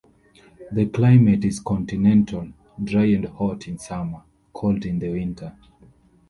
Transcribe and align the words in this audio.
The 0.71 0.87
climate 0.87 1.45
is 1.45 1.59
continental: 1.59 2.51
dry 2.83 3.05
and 3.13 3.25
hot 3.25 3.67
in 3.67 3.77
summer, 3.77 4.23
cold 4.51 4.83
in 4.83 4.97
the 4.97 5.11
winter. 5.11 5.55